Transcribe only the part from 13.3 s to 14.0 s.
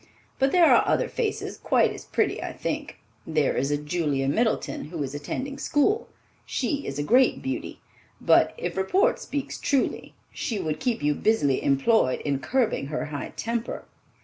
temper."